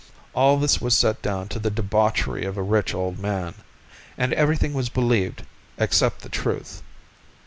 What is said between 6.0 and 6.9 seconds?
the truth.